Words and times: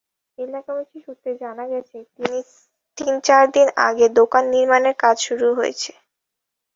এলাকাবাসী 0.37 0.97
সূত্রে 1.05 1.31
জানা 1.41 1.65
গেছে, 1.73 1.97
তিন-চার 2.97 3.43
দিন 3.55 3.67
আগে 3.87 4.05
দোকান 4.19 4.43
নির্মাণের 4.53 4.95
কাজ 5.03 5.15
শুরু 5.27 5.47
হয়েছে। 5.57 5.91